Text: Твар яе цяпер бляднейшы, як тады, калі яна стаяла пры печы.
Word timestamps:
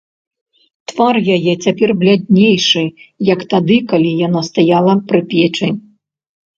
Твар 0.91 1.15
яе 1.35 1.53
цяпер 1.67 1.89
бляднейшы, 2.01 2.83
як 3.33 3.47
тады, 3.55 3.81
калі 3.95 4.19
яна 4.27 4.47
стаяла 4.53 5.01
пры 5.09 5.19
печы. 5.33 5.67